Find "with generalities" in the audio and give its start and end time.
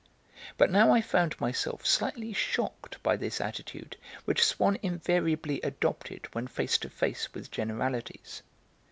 7.35-8.41